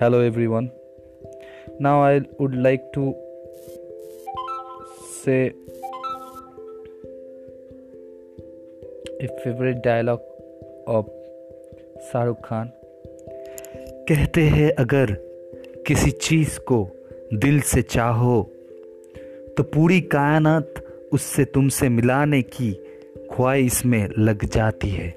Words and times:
Hello, 0.00 0.20
everyone. 0.20 0.72
Now, 1.78 2.02
I 2.02 2.20
would 2.38 2.54
like 2.56 2.82
to 2.94 3.14
say 5.22 5.52
a 9.20 9.28
favorite 9.42 9.82
dialogue 9.84 10.24
of 10.86 11.04
Shahrukh 12.08 12.40
Khan 12.44 12.70
कहते 14.08 14.40
हैं, 14.40 14.72
अगर 14.72 15.12
किसी 15.86 16.10
चीज़ 16.10 16.58
को 16.58 16.88
दिल 17.34 17.60
से 17.60 17.82
चाहो 17.82 18.42
तो 19.56 19.62
पूरी 19.62 20.00
कायनात 20.00 20.74
उससे 21.12 21.44
तुमसे 21.44 21.88
मिलाने 21.88 22.42
की 22.42 22.72
ख्वाहिश 23.32 23.84
में 23.86 24.08
लग 24.18 24.44
जाती 24.44 24.88
है 24.88 25.14